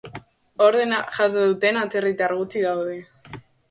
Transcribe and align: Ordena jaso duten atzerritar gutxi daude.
Ordena 0.67 1.03
jaso 1.19 1.45
duten 1.53 1.79
atzerritar 1.85 2.37
gutxi 2.43 2.69
daude. 2.69 3.01